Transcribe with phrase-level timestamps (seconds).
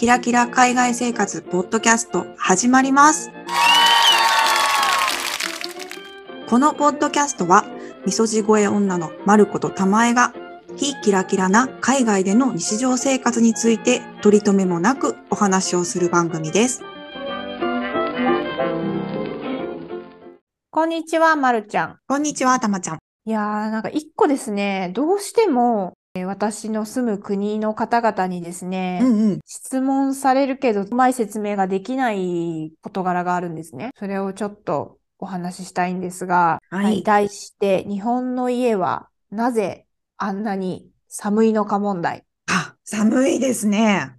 [0.00, 3.30] キラキラ海外生活ポッドキャスト始まります。
[6.48, 7.66] このポッドキャストは、
[8.06, 10.32] みそじ声女のまることたまえが、
[10.74, 16.82] 非キラキラな海外での日常生活について取り留めもなくお話をする番組です。
[20.70, 21.98] こんにちは、まるちゃん。
[22.08, 22.98] こんにちは、たまちゃん。
[23.26, 29.40] いやー、なんか一個ですね、どうしても、えー私の住む国の方々にですね、うんうん。
[29.46, 33.90] 質問されるけど、うまい説明ができない事柄があるんですね。
[33.96, 42.24] それをちょっとお話ししたいんですが、はい題して、日本の家はなぜあんなに寒いのか問題。
[42.48, 44.12] あ、寒いですね。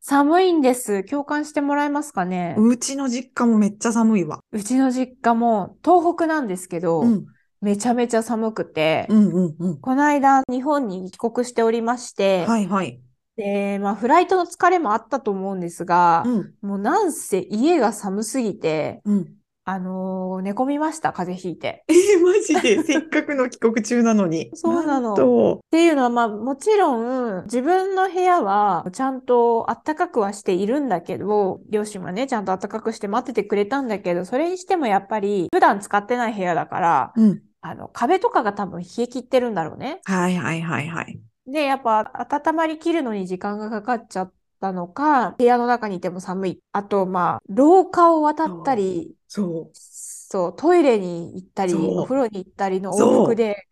[0.00, 1.02] 寒いんです。
[1.04, 2.54] 共感してもらえますかね。
[2.56, 4.40] うちの実家もめっちゃ寒いわ。
[4.52, 7.26] うちの実家も東北なんですけど、うん。
[7.62, 9.80] めちゃめちゃ寒くて、うんうんうん。
[9.80, 13.00] この間日本に帰国しておりまして、はいはい。
[13.36, 16.54] で、まあフライトの疲れもあったと思うんですがう、ん。
[16.60, 19.34] もうなんせ家が寒すぎて、うん。
[19.64, 21.84] あのー寝込みました、風邪ひいて。
[21.86, 24.50] えー、マジで、 せっかくの帰国中なのに。
[24.54, 37.42] そうなのっていうのは、まあもちろん自分の部屋はちゃんと暖かくはしているんだけど、両親はね、ちゃんと暖かくして待っててくれたんだけど、それにしてもやっぱり普段使ってない部屋だから、うん。
[37.62, 40.00] あの壁とかが多分冷え切ってるんだろうね。
[40.04, 41.20] はいはいはいはい。
[41.46, 46.62] で、やっぱ温まりきるのに時間がかかっちゃったのか、部屋の中にいても寒い。
[46.72, 53.68] あと、まあ、廊下を渡ったり、そそう、トイレに行ったり、お風呂に行ったりの往復で、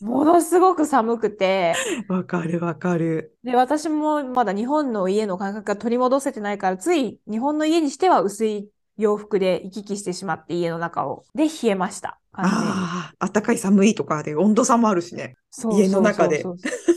[0.00, 1.74] ものすごく寒くて、
[2.08, 2.12] う。
[2.12, 3.34] わかるわかる。
[3.42, 11.24] で、私もまだ日本の家の感覚が取り戻せてないから、つい日本の家にしては薄い洋服で行き来してしまって家の中を。
[11.34, 12.20] で、冷えました。
[12.40, 15.36] ああ、暖かい寒いとかで温度差もあるしね。
[15.72, 16.42] 家の中で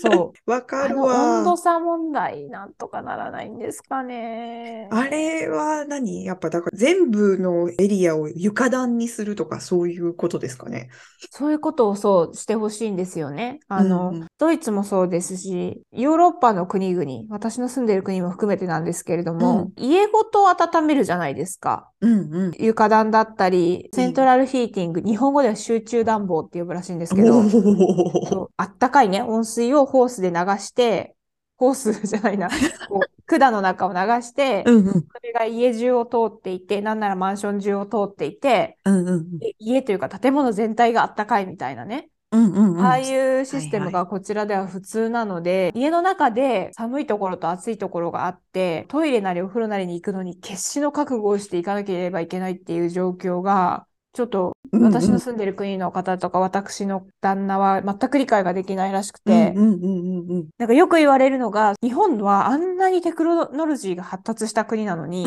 [0.01, 0.49] そう。
[0.51, 1.57] わかるあの温度わ。
[1.57, 4.87] 差問題なんとかならないんですかね。
[4.91, 6.25] あれは何？
[6.25, 10.89] やっぱだから全部のエリアを床暖にするとかそういうことですかね。
[11.31, 13.59] そういうことをそうしてほしいんですよね。
[13.67, 21.91] あの、うんうんドイツもそうですし、ヨーロッパの国々、私の住んでる国も含めてなんですけれども、家ごと温めるじゃないですか。
[22.01, 22.51] うんうん。
[22.57, 27.41] 床暖だったり、セントラルヒーティング、日本語では集中暖房って呼ぶらしいんですけど、
[28.57, 31.15] あったかいね、温水をホースで流して、
[31.57, 32.49] ホースじゃないな、
[32.89, 32.99] こう
[33.39, 34.93] 管の中を流して、うんうん。
[34.93, 42.09] それが家中を通っていて、なんならマンション中を通っていて、うんうんで家というか建物全体があったかいみたいなね。
[42.31, 42.81] うんうんうん。
[42.81, 59.53] ああいうシステムはいがこちらでは普通なので、家の中で寒いところと暑いところがあって、トイレなりお風呂なりに行くのに決死の覚悟をしていかなければいけないっていう状況が、ちょっと私の住んでる国の方とか私の旦那は全く理解ができないらしくて。
[60.57, 65.25] なんかよく言われるのが、日本はあんなにテクノロジーが発達した国なのに、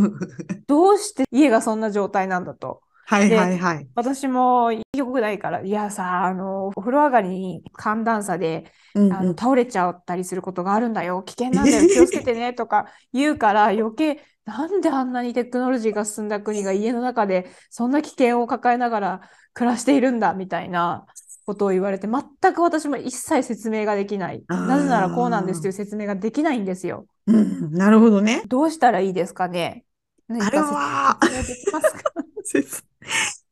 [0.66, 2.82] どうして家がそんな状態なんだと。
[3.10, 3.88] はいはいはい。
[3.96, 4.82] 私もよ
[5.12, 11.24] くないから、いやさ、あの、お風呂上がりに寒暖差で、うんあの、倒れちゃったりすることがあるんだよ。
[11.24, 11.88] 危険なんだよ。
[11.88, 12.54] 気をつけてね。
[12.54, 19.20] とか言うから余計、なんであんなにテクノロジーが進んだ国が家の中でそんな危険を抱えながら
[19.54, 21.04] 暮らしているんだみたいな
[21.46, 24.44] ことを言われて、全く私も一切説明ができない。
[24.48, 27.06] なぜならこうなんですという説明ができないんですよ。
[27.26, 28.42] うん、なるほどね。
[28.46, 29.84] どうしたらいいですかね。
[30.28, 32.12] 何あれかは説明できますか？
[32.44, 32.82] 説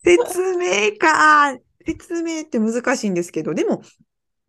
[0.05, 1.57] 説明か。
[1.87, 3.83] 説明って難しいんですけど、でも、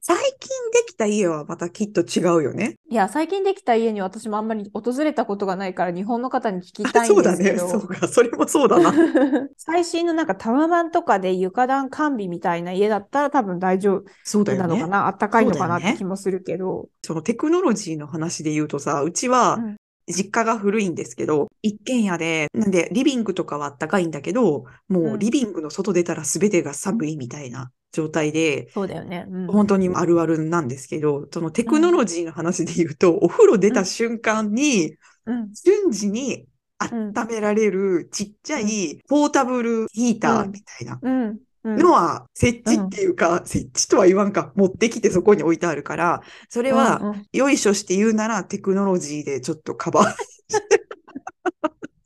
[0.01, 2.75] 最近できた家はまたきっと違うよね。
[2.89, 7.43] いや、最近できた家に私もあんまり訪れたことがないから日本の方に聞きたいんそうだね。
[7.43, 7.79] ですけど。
[7.81, 8.07] そうか。
[8.07, 8.93] それもそうだな。
[9.57, 14.65] 最新のなんかタワマンとかで床暖完備みたいな家だったら多分大丈そうだよね。
[14.65, 16.87] 夫なのかな、あったかいのかなって気もするけど。
[17.03, 19.75] そのテクノロジーの話で言うとさ、うちはうん
[20.09, 25.19] 実家が古いんですけど、一軒家で、なんでリビングとかはあったかいんだけど、もううん。
[25.19, 29.25] リビングの外出たら全てが寒いみたいな状態で、そうだよね。
[29.29, 29.47] うん。
[29.47, 34.95] 本当にあるあるなんですけど、そのテクノロジーの話で言うと、お風呂出た瞬間に、
[35.25, 35.53] うん。
[35.53, 36.47] 瞬時に
[36.79, 40.99] 温められるちっちゃいポータブルヒーターみたいな。
[41.01, 47.25] うんうんのは設置っていうか、設置とは言わんか、持ってきてそこに置いてあるから、それは、うんうん。
[47.31, 50.15] よいしょして言うならテクノロジーでちょっとカバー。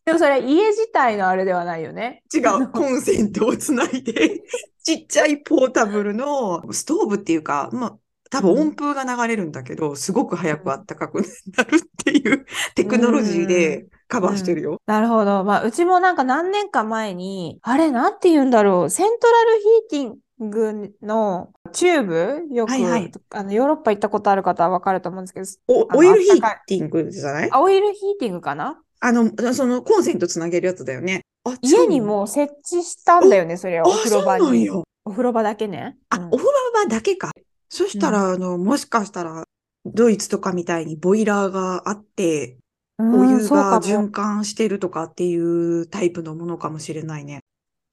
[0.05, 2.23] でもそれ家自体のあれではないよね。
[2.33, 4.41] 違う、コンセントをつないで、
[4.83, 7.97] ちっちゃいポータブルのストーブっていうか、まあ、
[8.29, 11.23] 多分温風が流れるんだけど、すごく早く暖かく
[11.55, 12.45] なるっていう
[12.75, 14.77] テクノロジーでカバーしてるよ。
[14.85, 15.43] なるほど。
[15.43, 18.89] まあ、うちもなんか何年か前に、あれ、なんて言うんだろう。
[18.89, 27.49] セントラルヒーティング、グのチューブ、よく、はいはいあのヨーロッパ行ったことある方はわかると思うんですけど、オイルヒーティングじゃない？
[27.49, 28.81] あオイルヒーティングかな？
[28.99, 31.21] あの、そのコンセントつなげるやつだよね。
[31.45, 34.69] あ、家にも設置したんだよね、それをあ、お風呂場に。
[34.69, 35.97] お風呂場だけね。
[36.09, 37.31] あ、うんお風呂場だけか。
[37.69, 39.45] そしたら、あの、もしかしたら、
[39.85, 42.57] ドイツとかみたいにボイラーがあって、
[42.99, 47.39] おうん湯が循環してるとかっていうタイプのものかもしれないね。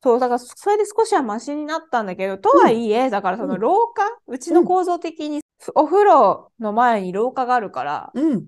[0.03, 5.41] そう、だからそれで少しはマシになったんだけど、とはいえ、だからそのうん廊下、うちの構造的に
[5.75, 8.47] お風呂の前に廊下があるから、うん。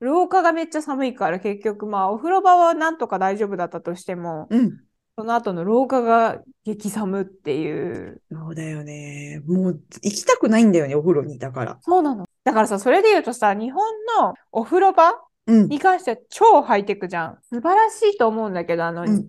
[0.00, 4.84] 廊下がめっちゃ寒いから結局まあお風呂場はなんとか大丈夫だったとしても、うん。
[5.16, 8.20] その後の廊下が激寒っていう。
[8.32, 9.40] そうだよね。
[9.46, 11.38] もう、行きたくないんだよね、お風呂に。
[11.38, 11.78] だから。
[11.82, 12.24] そうなの。
[12.42, 13.84] だからさ、それで言うとさ、日本
[14.20, 15.16] のお風呂場うん。
[15.46, 17.38] に関しては超ハイテクじゃん。
[17.42, 19.28] 素晴らしいと思うんだけど、あの、うん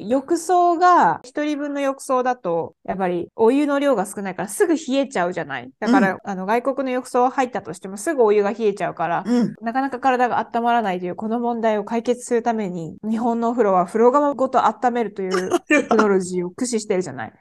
[0.00, 5.70] 浴槽が、一人分の浴槽だと、やっぱりお湯の量が少ないからすぐ冷えちゃうじゃない。
[5.78, 9.54] だから、うんあの、外国の浴槽入ったとしてもすぐお湯が冷えちゃうから、うん。
[9.60, 17.32] なかなか体が温まらないというこの問題を解決するために、日本のお風呂は風呂釜ごと温めるという テクノロジーを駆使してるじゃない。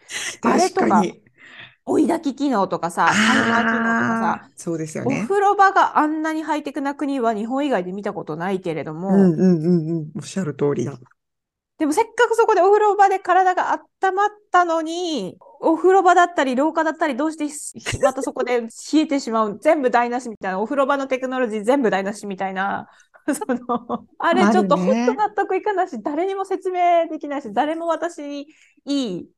[0.41, 1.03] あれ確とか。
[1.89, 5.25] 追い炊き機能とかさ、タイマー機能とかさそうですよおね。
[5.27, 10.12] 風呂場があんなにハイテクな国は日本以外で見たことないけれども、うんうんうんうん。
[10.15, 10.97] おっしゃる通りだ。
[11.80, 22.89] でもせっかくそこでお風呂場で体が温まったのに、お風呂場だったり廊下だったりどうしてひまたそこで冷えてしまう、全部台無しみたいな、お風呂場のテクノロジー全部台無しみたいな、
[23.33, 28.47] その、あれちょっと本当納得いかないし、誰にも説明できないし、誰も私に
[28.83, 29.30] いい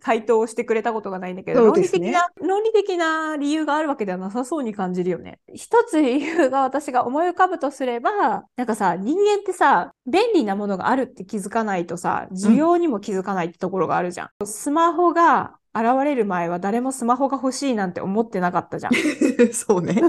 [0.00, 5.38] 回答をしてくれたことがないんだけど、論理的な、論理的な理由があるわけではなさそうに感じるよね。
[5.54, 14.46] 一つ理由が私が思い浮かぶとすれば、なんかさ、人間ってさ、便利なものがあるって気づかないとさ、需要にも気づかないってところがあるじゃん。
[14.46, 18.92] スマホが現れる前は誰もスマホが欲しいなんて思ってなかったじゃん。
[18.92, 18.96] っ
[19.52, 20.02] そうね。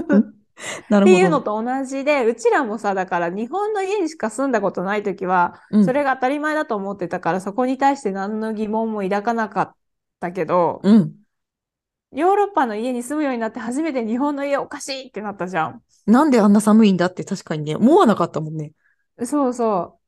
[0.88, 1.16] うんなるほど。
[1.16, 9.72] ていうのと同じで、うちらもさ、だから日本の家にしか住んだことないときは、うんそれが当たり前だと思ってたから、そこに対して何の疑問も抱かなかっ
[10.20, 11.14] たけど、うん。
[12.12, 15.82] ヨーロッパの家に住むようになって初めて日本の家おかしいってなったじゃん。
[16.06, 18.72] なんであんな寒いんだって確かにね、思わなかったもんね。
[19.24, 19.98] そうそ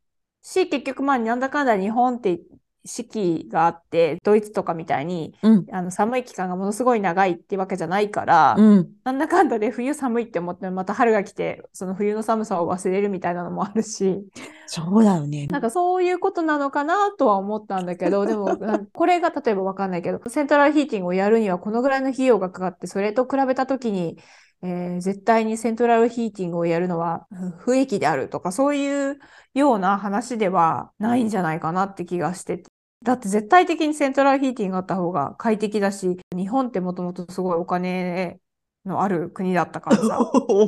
[0.42, 0.46] う。
[0.46, 2.40] し、結局まあなんだかんだ日本って
[2.84, 5.66] 四季があって、ドイツとかみたいにうん。
[5.72, 8.90] あの寒い期間がものすごい長いってわけじゃないから、うん。
[9.04, 14.24] なんだかんだで冬寒いって思ってもまた春が来て、その冬の寒さを忘れるみたいなのもあるし、
[14.66, 15.46] そうだよね。
[15.48, 18.58] なんかそういうことなのかなとは思ったんだけど、 でも
[18.92, 24.18] これが例えばわかんないけど、セントラルヒーティングをやるにはこのぐらいの費用がかかって、それと比べたときに、
[24.62, 29.18] えー絶対にセントラルヒーティングをやるのはうん不益であるとか、そういう
[29.54, 32.71] ような話ではないんじゃないかなって気がしてて。
[33.02, 38.38] だって絶対的にセントラルヒーティングがあった方が快適だし、日本ってもともとすごいお金
[38.84, 40.18] のある国だったからさ、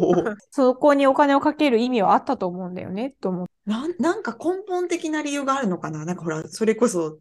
[0.51, 3.53] そこにお金をかける意味はあったと思うんだよね、と思って。
[3.67, 6.05] なん、なんか根本的な理由があるのかな？
[6.05, 7.19] なんかほら、それこそ、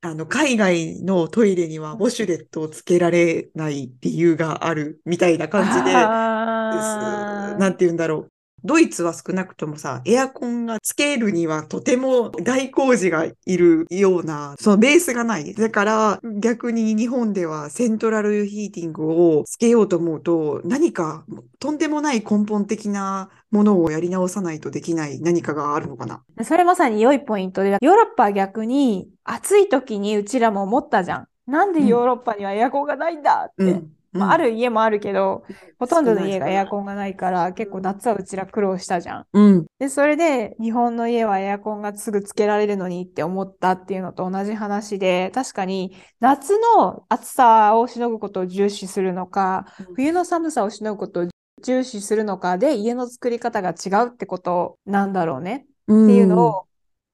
[0.00, 8.28] あの、海外のトイレにはウォシュレットをつけられない理由があるみたいな感じで、なんて言うんだろう。
[8.64, 15.54] ドイツは少なくともさ、エアコンがつけるにはとても大工事がいるような、そのベースがない。
[15.54, 21.24] だから逆に日本ではセントラルヒーティングをつけようと思うと、何か
[21.58, 26.22] とんでもない根本的なものをやり直さないとできない何かがあるのかな。
[26.44, 31.26] それまさに良いポイントで、ヨーロッパは逆に暑い時にうちらも思ったじゃん。
[31.46, 33.64] なんでヨーロッパにはエアコンがないんだって。
[33.64, 33.97] うん。
[34.12, 35.44] まあ、ある家もあるけど、
[35.78, 39.26] ほとんどの家がエアコンがないから、結構夏はうちら苦労したじゃん。
[39.32, 39.66] うん。
[39.78, 51.28] で、それで日本の家はエアコンがすぐつけられるのにって思ったっていうのと同じ話で、確かに夏の暑さをしのぐことを重視するのか、冬の寒さをしのぐことを
[51.62, 55.66] 重視するのかで家の作り方が違うってことなんだろうね。
[56.02, 56.66] っていうのを、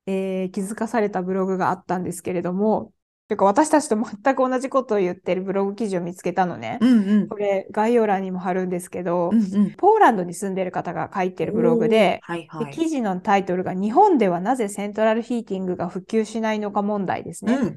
[0.06, 2.93] えー気づかされたブログがあったんですけれども、
[3.28, 6.78] てか私たちと全く同じことを言ってるブログ記事を見つけたのね。
[6.82, 7.28] うんうん。
[7.28, 9.70] これ概要欄にも貼るんですけど、うんうん。
[9.72, 12.66] ポーランドに住んでる方が書いてるブログで、はいはい。
[12.66, 17.54] で記事のタイトルが日本ではなぜセントラルヒーティングが普及しないのか問題ですね。
[17.54, 17.76] うん。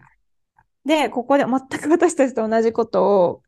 [0.86, 3.42] で、ここで全く私たちと同じことを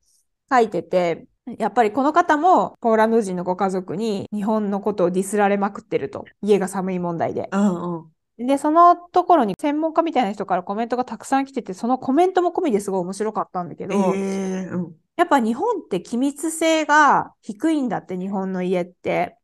[0.50, 1.25] 書いてて、
[1.58, 6.25] やっぱりこの方もポーランド人のご家族に日本のことをディスられまくってると。
[6.41, 7.50] 家が寒い問題で。
[7.51, 8.06] うんうん。
[8.39, 14.96] で、そのところに専門家みたいな人からコメントがたくさん来てて、そのコメントも込みですごい面白かったんだけど、ええうん。
[15.17, 19.36] やっぱ日本って気密性が低いんだって、日本の家って。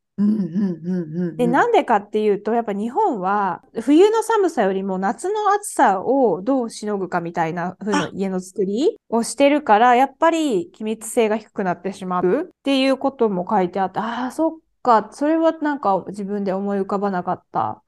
[1.35, 12.43] で、なんでかっていうと、やっぱ日本は冬の寒さよりも夏の暑さをどうしのぐかみたいな風な家の作りをしてるから、やっぱり気密性が低くなってしまう。
[12.43, 17.83] っていうことも書いてあって、ああ、そっか、それはなんか自分で思い浮かばなかった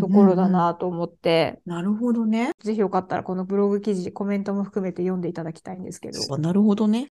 [0.00, 2.52] ところだなと思って、なるほどね。
[2.60, 6.38] ぜひよかったらこのブログ記事、コメントも含めて読んでいただきたいんですけど。
[6.38, 7.12] なるほどね。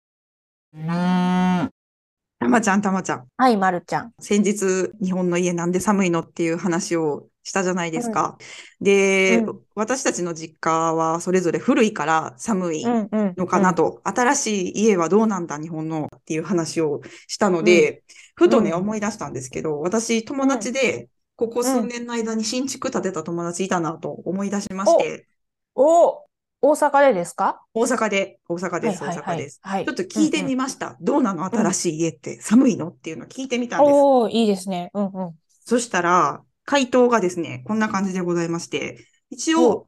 [0.73, 3.27] たまちゃん、たまちゃん。
[3.37, 4.13] はい、まるちゃん。
[4.19, 8.37] 先日、日本の家なんで寒いのっていう話をしたじゃないですか。
[8.81, 13.33] で、うん私たちの実家はそれぞれ古いから寒いうんうん。
[13.37, 18.03] のかなと、新しい家はどうなんだ、日本のっていう話をしたので、
[18.35, 25.27] ふとね、うん思い出したんですけど、私、友達で、ここ数年の間に新築建てた友達いたなと思い出しまして、
[25.73, 26.25] お、
[26.61, 27.61] 大阪でですか？
[27.73, 29.59] 大阪で、大阪です、はいはいはい大阪です。
[29.63, 30.97] はいちょっと聞いてみました。
[31.01, 31.43] どうなの？
[31.45, 32.89] 新しい家って寒いの？
[32.89, 33.95] っていうのを聞いてみたんです。
[33.95, 34.91] おおいいですね。
[34.93, 35.35] うんうん。
[35.65, 39.87] そしたら、回答がですね、こんな感じでございまして、一お応、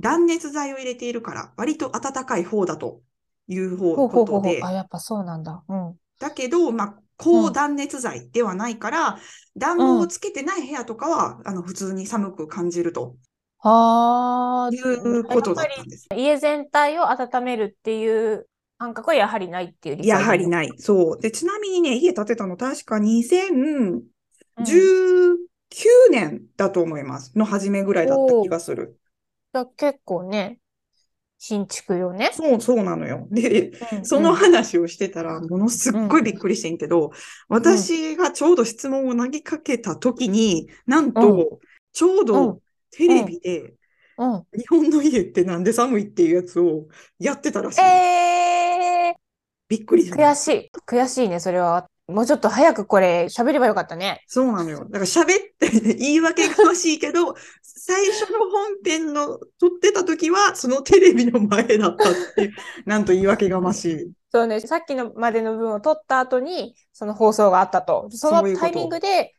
[0.00, 3.02] 断熱材を入れているから、割と暖かい方だと
[3.46, 4.40] いう方ほうほうほうほう。
[4.40, 5.62] ことで、あ、やっぱそうなんだ。
[5.68, 5.96] うん。
[6.18, 9.18] だけど、まあ、高断熱材ではないから、
[9.56, 13.16] 暖房をつけてない部屋とかは、あの、普通に寒く感じると
[13.58, 14.70] はあ。
[14.70, 16.10] いうことだったんです。
[16.14, 18.48] り家全体を温めるっていう
[18.78, 20.48] 感覚はやはりないっていう理解やはりい。
[20.48, 20.74] ない。
[20.78, 21.20] そう。
[21.20, 25.40] で、ちなみにね、家建てたの確か2019うん
[26.10, 27.36] 年だと思います。
[27.38, 28.98] の初めぐらいだった気がする。
[29.52, 30.59] じゃあ結構ね、
[31.42, 32.30] 新築よね。
[32.34, 33.26] そう、そうなのよ。
[33.30, 37.12] で、うんそのうん話をしてたら、ものすっごいびっくりしてんけど、
[37.48, 41.58] 私がちょうど質問を投げかけた時に、なんと、
[41.92, 43.74] ちょううんどテレビで、
[44.18, 44.46] うん。
[44.52, 47.80] 日本の家ってなんで寒いっていうやつをやってたらしい。
[47.80, 49.14] え
[49.68, 50.22] びっくりしー、た。
[50.22, 50.70] 悔しい。
[50.86, 51.86] 悔しいね、それは。
[52.06, 54.22] もうちょっと早くこれ喋ればよかったね。
[54.26, 54.80] そうなのよ。
[54.90, 55.26] だから喋っ
[55.58, 57.34] て、言い訳がましいけど、
[57.82, 62.52] 最初の本編の撮ってた時は、そのテレビの前だったっていう、
[62.84, 64.12] なんと言い訳がましい。
[64.30, 68.08] そうね、さっきのまでの分を取った後に、その放送があったと。
[68.10, 69.34] そのタイミングで、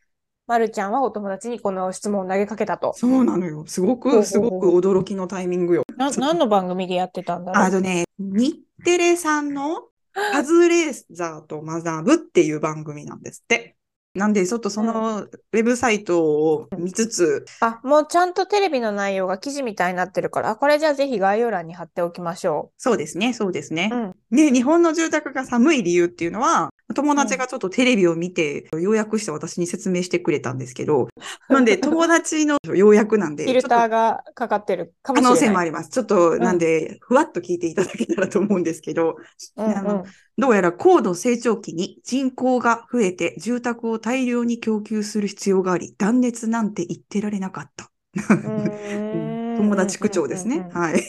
[0.48, 2.92] まるちゃんはお友達にこの質問を投げかけたと。
[2.94, 3.62] そうなのよ。
[3.68, 5.84] すごく、すごく驚きのタイミングよ。
[5.96, 7.64] な、何の番組でやってたんだろう？
[7.64, 9.84] あとね、日テレさんの
[10.32, 13.76] カズレーザーと学ぶっていう番組なんですって。
[14.14, 23.96] なんで、ちょっとそのウェブサイトを見つつ、あ、もうちゃんとテレビの内容が記事みたいになってるから、あこれじゃあぜひ概要欄に貼っておきましょそうですね、そうですねう。。
[23.96, 24.14] うん。
[24.30, 31.08] ね、日本の住宅が寒い理由っていうのは、友達がちょっとテレビを見て、要約して私に説明してくれたんですけど、
[31.48, 35.36] なんで、友達の要約なんで、フィルターがかかってる可能。
[35.36, 35.90] 性もあります。
[35.90, 39.16] ちょっと、んなんで、ふわっと聞いていただけたらと思うんですけど、
[39.56, 40.04] うんうんあの
[40.38, 47.90] どうやら高度成長期に人口が増えて住宅を大量に供給する必要があり、断熱なんて言ってられなかった。
[49.62, 50.66] 友達口調ですね。
[50.70, 51.02] はい。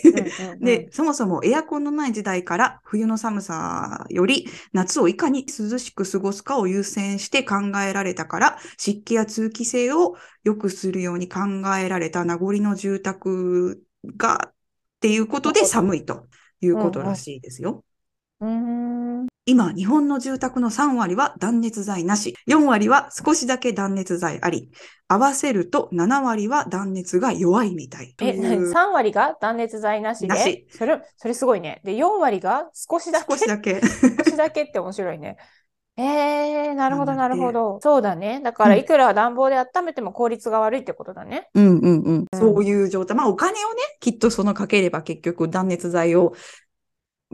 [0.62, 7.56] で、そもそもエアコンのない時代から冬の寒さより夏をいかに涼しく過ごすかを優先して考
[7.88, 11.40] えられたから、湿気や通気性を良くするように考
[11.78, 13.84] えられた名残の住宅
[14.18, 14.54] が、っ
[15.02, 16.28] ていうことで寒いと
[16.62, 17.84] いうことらしいですよ。
[18.40, 24.70] うーん今、日本の住宅の3割は断熱材なし、4割は少しだけ断熱材あり、
[25.10, 28.72] 合わせると7割は断熱が弱いみたいとえ、いう。
[28.72, 30.28] 3割が断熱材なしで？
[30.28, 31.82] なし、それ、それすごいね。
[31.84, 33.82] で、4割が少しだけ、少しだけ。
[34.24, 35.36] 少しだけって面白いね。
[35.96, 37.80] えー、なるほど、なるほど。
[37.82, 38.42] そうだね。
[38.44, 41.50] だから、うんいくら暖房で温めても効率が悪いってことだね。
[41.54, 42.26] うんうんうん。
[42.34, 43.16] そういう状態。
[43.16, 46.34] まあお金をね、きっとそのかければ結局断熱材を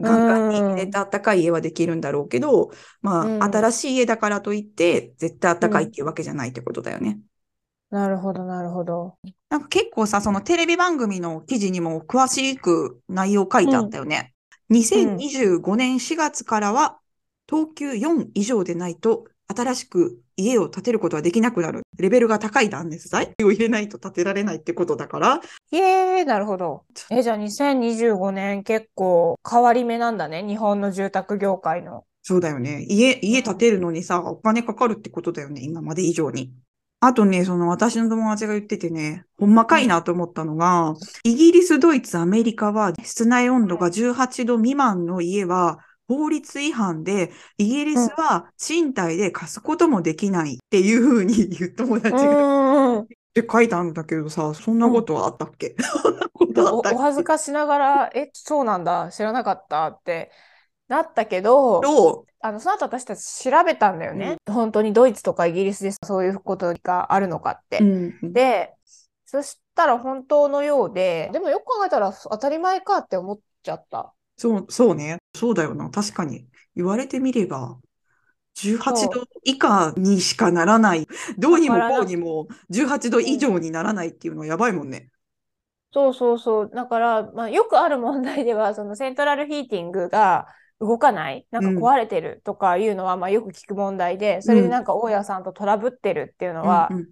[0.00, 2.70] ガンガンに入れた暖かい家はできるんだろうけど、
[3.02, 7.20] まうんあ新しい家だからといって絶対暖かいっていうわけじゃないってことだよね。
[7.90, 9.18] なるほど、なるほど。
[9.48, 14.32] なんか結構さ、そのテレビ番組の記事にも詳しく内容書いてあったよね。
[14.68, 17.00] 2025年4月からは、
[17.46, 21.82] 等級4以上でないと、新しく家を建てることはできなくなる。
[21.98, 25.40] レベルが高い断熱材を入れないと建てられないってことだから、
[25.72, 26.84] イエーイ、なるほど。
[27.10, 30.42] え、じゃあ2025年結構変わり目なんだね。
[30.46, 32.04] 日本の住宅業界の。
[32.22, 32.84] そうだよね。
[32.88, 35.62] 家、家建てるのにさ、お金かかるってことだよね。
[35.62, 36.52] 今まで以上に。
[37.02, 45.78] あとね、その私の友達が言っててね、ほんまかいなと思ったのが、イギリス、ドイツ、アメリカは室内温度が18度未満の家は
[46.10, 53.02] 法律違反で、イギリスは賃貸で貸すこともできないっていうふうに 言う友達うがんうん。
[53.02, 56.98] って書いてあるんだけどさ、そんなことはあったっけ、そんなことあお、ったっけ？
[56.98, 60.32] お恥ずかしながら、え、そうなんだ、知らなかったって
[60.88, 64.36] なったけど、どあの、その後私たち調べたんだよね。
[64.48, 67.78] 本当にドイツとかイギリスでそういうことがあるのかって。
[67.78, 67.84] う、
[68.22, 68.74] うん、で、
[69.26, 74.12] そしたら本当のようで、でもよく考えたら当たり前かって思っちゃった。
[74.40, 75.18] そう、そうね。
[75.34, 75.90] そうだよな。
[75.90, 76.48] 確かに。
[76.74, 77.78] 言われてみれば、
[78.54, 81.06] 18度以下にしかならない。
[81.36, 85.10] どうにもこうにも18度以上にならないっていうのはやばいもんね。
[85.92, 86.70] そうそうそう。
[86.70, 90.46] だから、まあ、よくある問題では、そのセントラルヒーティングが
[90.78, 97.10] 動かない、なんか壊れてるとかいうのは、まあよく聞く問題で、それでなんか大家さんとトラブってるっていうのはうんうん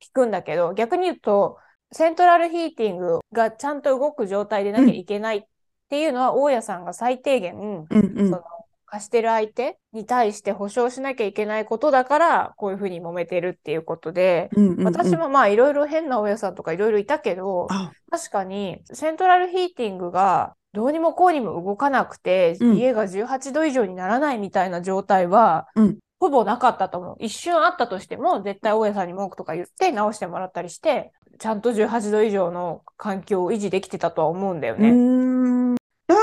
[0.00, 1.58] 聞くんだけど、逆に言うと、
[1.92, 5.42] セントラルヒーティングがちゃんと動く状態でなきゃいけないっ
[5.88, 8.30] ていうのは、大家さんが最低限、うんうん。
[8.30, 8.42] その
[8.86, 14.84] 貸してる相手に対して保証しなきゃいけないことだから、こういうふうに揉めてるっていうことで、うんうんうん。
[14.84, 22.76] 私もまあいろいろ変な大家さんとかいろいろいたけど、あ、確かにセントラルヒーティングがどうにもこうにも動かなくて、うん。
[22.76, 25.98] 家が18度以上にならないみたいな状態は、うん。
[26.20, 27.16] ほぼなかったと思う。
[27.18, 34.90] 一瞬あったとしても、絶対大家さんに文句とか言って直してもらったりして、ちゃんと18度以上の環境を維持できてたとは思うんだようね。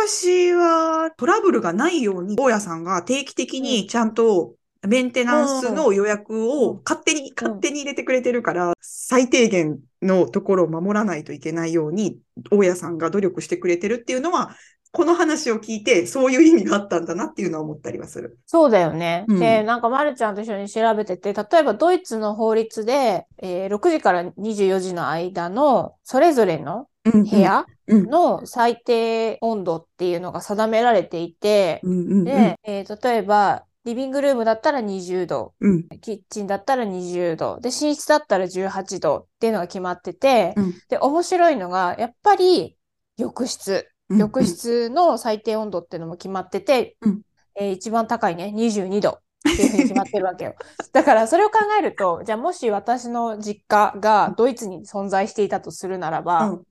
[0.07, 4.55] 私はトラブルがないように、大家さんが定期的にちゃんと
[4.87, 12.17] メンテナンスの予約を勝手に、勝手に入れてくれてるから、最低限のところを守らないといけないように、
[12.49, 14.55] 大家さんが努力してくれてるっていうのは、
[14.91, 18.39] この話を聞いて、そういう意味があったんだなっていうのは思ったりはする。
[18.45, 19.25] そうだよね。
[19.27, 19.39] うん。
[19.39, 35.87] で、なんか、まるちゃんと一緒に調べてて、例えばドイツの法律で、えー6時から24時の間のそれぞれの部部屋うんの最低温度っていうのが定められていて、で、えー例えば、リビングルームだったら20度、うん。
[36.01, 40.73] キッチンだったら20度、で、寝室だったら18度っていうのが決まってて、うん。
[40.87, 42.77] で、面白いのが、やっぱり
[43.17, 47.21] 浴室、うん浴室の最低温度っていうのも決まってて、うん。
[47.55, 50.55] えー一番高いね、22度っていうふうに決まってるわけよ。
[50.93, 56.63] だからそれを考えると、じゃあもし私の実家がドイツに存在していたとするならば、うん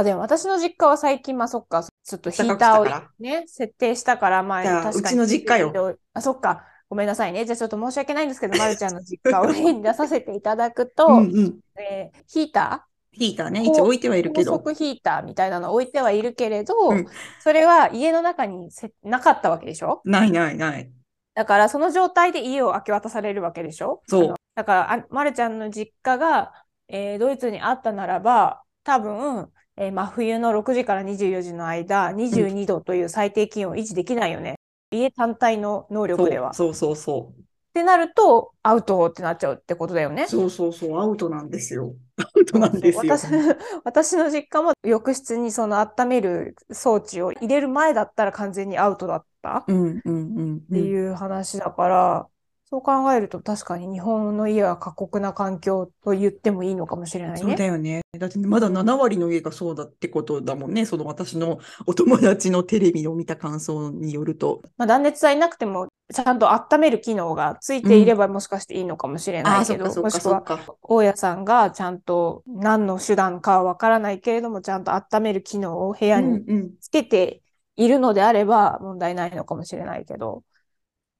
[0.00, 2.84] あ、でも私の実家は最近、まあそっか、ちょっとヒーターを
[3.18, 6.64] ね、設定したから、まあ確かうちの実家よ22度あ、そっか。
[6.88, 7.44] ごめんなさいね。
[7.44, 11.58] じゃあちょっと申し訳ないんですけど、まるちゃんの実家を例 に出させていただくと、うんうん。
[11.78, 14.52] えーヒータヒーターね、一応置いてはいるー、けど。
[14.52, 17.06] 高速ヒーターみたいなの置いてはいるけれど、うん
[17.42, 20.00] それは家の中にせなかったわけでしょ？
[20.04, 20.90] ないないない。
[21.34, 24.02] だからその状態で家を明け渡されるわけでしょ？
[24.06, 26.52] そうだから、あまるちゃんの実家が、
[26.88, 34.56] えードイツにあったならば、多分、えー真冬の6時から24時の間、22度という最低気温を維持できないよね。
[34.90, 36.50] 家単体の能力では。
[36.50, 37.42] っそうそうそう
[37.74, 40.26] てなると、アウトってなっちゃうってことだよね。
[40.26, 40.50] そう。
[40.50, 41.94] そうそうアウトなんですよ。
[42.18, 43.12] アウトなんですよ。
[43.12, 43.26] 私
[43.84, 50.86] 私の実家も浴室にその温める装置を入れる前だったら完全にアウトだったっうんうんうんてうん。
[50.86, 52.28] いう話だから、
[52.68, 57.56] そう考えると確かに日本の家は過酷な環境と言ってもいいのかもしれないそうね。
[57.56, 58.02] だよね。
[58.18, 60.84] だってまだ7割の家がそうだってことだもんね。
[60.84, 64.62] その私の お友達のテレビを見た感想によると。
[64.78, 70.76] まあ、断熱材なくてもちゃんと温める機能がついていればもしかしていいのかもしれないけど、そっかそっかもしくは。
[70.82, 76.76] 大家さんがちゃんと何の手段かはわからないけれども、ちゃんと温める機能を部屋うんにうん。
[76.80, 77.42] つけて
[77.76, 80.42] いるのであれば問題ないのかもしれないけど。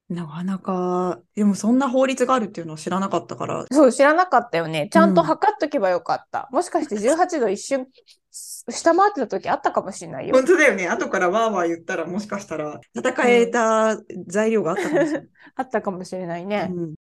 [0.09, 3.65] なかなか、でもそんな法律があるっていうのは知らなかったから。
[3.73, 4.89] そう、知らなかったよね。
[4.93, 6.49] ちゃんとうん測っとけばよかった。
[6.53, 7.89] もしかして18度一瞬
[8.31, 10.35] 下回ってた時あったかもしれないよ。
[10.35, 10.87] 本当だよね。
[10.89, 15.29] 後からわーわー言ったらもしかしたら戦えた材料があったかもしれない。
[15.57, 16.71] あったかもしれないね。
[16.73, 16.95] うん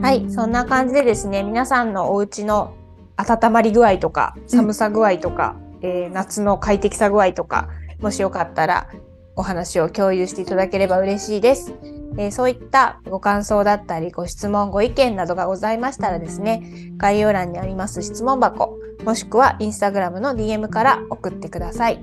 [0.00, 2.74] はい、そんな感じでですね、皆さんのお家の
[3.16, 7.68] 温まり具合とか、寒さ具合とか、えー夏の快適さ具合とか、
[8.00, 8.88] もしよかったら
[9.36, 11.72] お話を共有していただければ嬉しいです。
[12.16, 22.02] えーそういったご感想だったり、ご質問、ご意見などがございましたらですね、概要欄にあります質問箱、もしくはインスタグラムの DM から送ってください。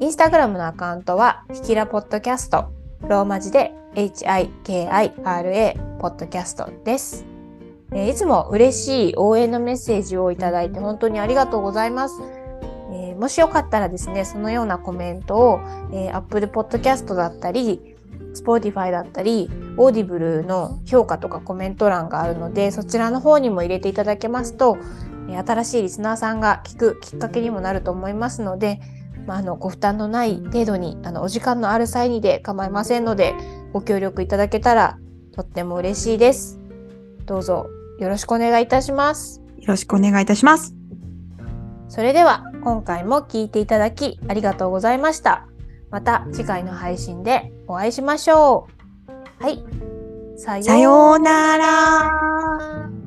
[0.00, 2.66] インスタグラムのアカウントは、ひきらポッドキャスト、
[3.08, 7.24] ローマ字で HIKIRA ポッドキャストです。
[7.94, 12.20] えーいつも嬉しい応援のメッセージをいただいて本当にありがとうございます。
[12.92, 15.60] えーもしよかったらですね、そのようなコメントを、
[15.92, 17.96] えー Apple Podcast だったり、
[18.34, 24.78] Spotify だったり、Audible の評価とかコメント欄があるので、そちらの方にも入れていただけますと、
[25.28, 28.80] え新しいリスナーさんが聞くきっかけにもなると思いますので、
[29.26, 33.34] まあ、あのご負担のない程度にあのお時間のある際にで構いませんので
[33.72, 34.98] ご協力いただけたら
[35.32, 36.58] とっても嬉しいです。
[37.24, 39.40] どうぞよろしくお願いいたします。
[39.58, 40.81] よろしくお願いいたします。
[41.92, 45.46] それでは今回も聴いていただきありがとうございました。
[45.90, 48.66] また次回の配信でお会いしましょ
[49.40, 49.44] う。
[49.44, 49.62] はい。
[50.38, 53.01] さようなら。